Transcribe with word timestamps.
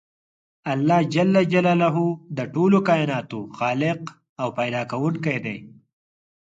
الله 0.71 0.99
ج 1.13 1.15
د 2.37 2.39
ټولو 2.53 2.77
کایناتو 2.87 3.39
خالق 3.57 4.01
او 4.41 4.47
پیدا 4.59 4.81
کوونکی 4.91 5.37
دی. 5.45 5.57